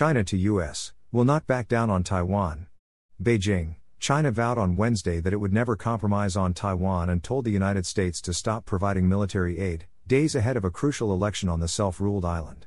[0.00, 0.94] China to U.S.
[1.12, 2.68] will not back down on Taiwan.
[3.22, 7.50] Beijing, China vowed on Wednesday that it would never compromise on Taiwan and told the
[7.50, 11.68] United States to stop providing military aid, days ahead of a crucial election on the
[11.68, 12.66] self ruled island.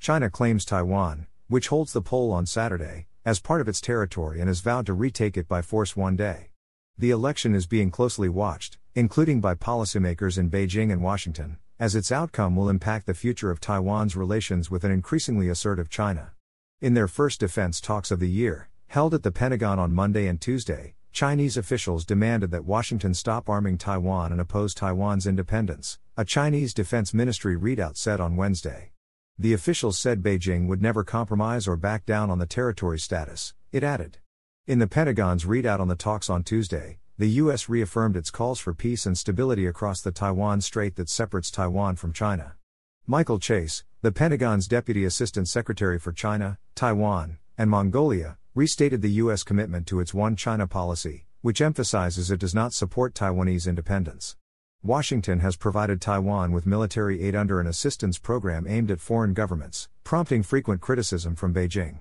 [0.00, 4.48] China claims Taiwan, which holds the poll on Saturday, as part of its territory and
[4.48, 6.50] has vowed to retake it by force one day.
[6.98, 12.10] The election is being closely watched, including by policymakers in Beijing and Washington, as its
[12.10, 16.32] outcome will impact the future of Taiwan's relations with an increasingly assertive China.
[16.82, 20.40] In their first defense talks of the year, held at the Pentagon on Monday and
[20.40, 26.74] Tuesday, Chinese officials demanded that Washington stop arming Taiwan and oppose Taiwan's independence, a Chinese
[26.74, 28.90] Defense Ministry readout said on Wednesday.
[29.38, 33.84] The officials said Beijing would never compromise or back down on the territory status, it
[33.84, 34.18] added.
[34.66, 37.68] In the Pentagon's readout on the talks on Tuesday, the U.S.
[37.68, 42.12] reaffirmed its calls for peace and stability across the Taiwan Strait that separates Taiwan from
[42.12, 42.56] China.
[43.06, 49.44] Michael Chase, the Pentagon's Deputy Assistant Secretary for China, Taiwan, and Mongolia, restated the U.S.
[49.44, 54.36] commitment to its One China policy, which emphasizes it does not support Taiwanese independence.
[54.82, 59.88] Washington has provided Taiwan with military aid under an assistance program aimed at foreign governments,
[60.02, 62.00] prompting frequent criticism from Beijing.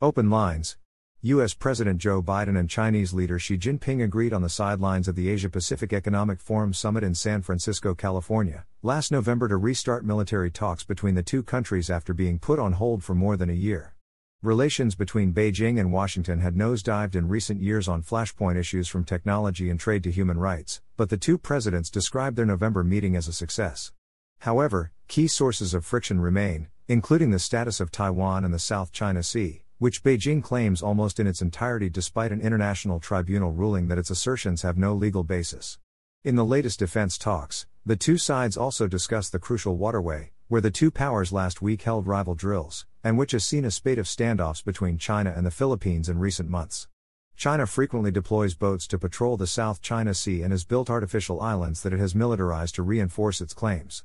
[0.00, 0.76] Open lines.
[1.22, 1.52] U.S.
[1.52, 5.50] President Joe Biden and Chinese leader Xi Jinping agreed on the sidelines of the Asia
[5.50, 11.14] Pacific Economic Forum summit in San Francisco, California, last November to restart military talks between
[11.14, 13.94] the two countries after being put on hold for more than a year.
[14.42, 19.68] Relations between Beijing and Washington had nosedived in recent years on flashpoint issues from technology
[19.68, 23.34] and trade to human rights, but the two presidents described their November meeting as a
[23.34, 23.92] success.
[24.38, 29.22] However, key sources of friction remain, including the status of Taiwan and the South China
[29.22, 34.10] Sea, which Beijing claims almost in its entirety despite an international tribunal ruling that its
[34.10, 35.78] assertions have no legal basis.
[36.22, 40.70] In the latest defense talks, the two sides also discussed the crucial waterway, where the
[40.70, 44.62] two powers last week held rival drills, and which has seen a spate of standoffs
[44.62, 46.86] between China and the Philippines in recent months.
[47.34, 51.82] China frequently deploys boats to patrol the South China Sea and has built artificial islands
[51.82, 54.04] that it has militarized to reinforce its claims.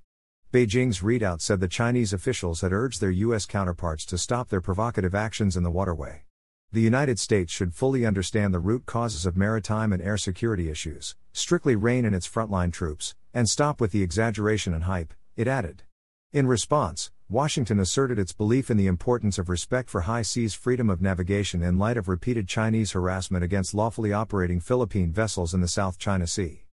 [0.56, 3.46] Beijing's readout said the Chinese officials had urged their U.S.
[3.46, 6.24] counterparts to stop their provocative actions in the waterway.
[6.72, 11.18] The United States should fully understand the root causes of maritime and air security issues,
[11.34, 15.84] strictly rein in its frontline troops, and stop with the exaggeration and hype, it added.
[16.32, 20.90] In response, Washington asserted its belief in the importance of respect for high seas freedom
[20.90, 25.68] of navigation in light of repeated Chinese harassment against lawfully operating Philippine vessels in the
[25.68, 26.64] South China Sea.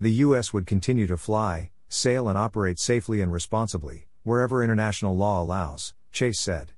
[0.00, 0.54] The U.S.
[0.54, 6.40] would continue to fly, sail and operate safely and responsibly, wherever international law allows, Chase
[6.40, 6.72] said.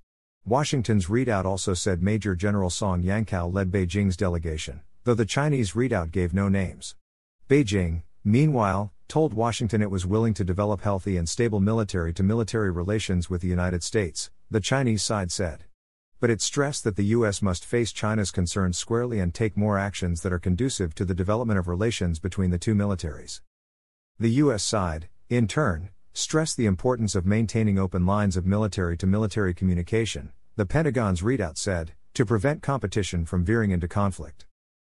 [0.44, 6.10] Washington's readout also said Major General Song Yanchao led Beijing's delegation, though the Chinese readout
[6.10, 6.96] gave no names.
[7.48, 12.70] Beijing, meanwhile, told Washington it was willing to develop healthy and stable military to military
[12.70, 15.64] relations with the United States, the Chinese side said.
[16.20, 17.40] But it stressed that the U.S.
[17.40, 21.58] must face China's concerns squarely and take more actions that are conducive to the development
[21.58, 23.40] of relations between the two militaries.
[24.20, 24.62] The U.S.
[24.62, 30.30] side, in turn, stressed the importance of maintaining open lines of military to military communication,
[30.54, 34.46] the Pentagon's readout said, to prevent competition from veering into conflict.